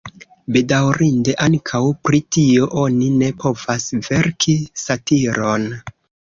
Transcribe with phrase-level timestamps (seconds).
[0.53, 5.71] Bedaŭrinde ankaŭ pri tio oni ne povas verki satiron.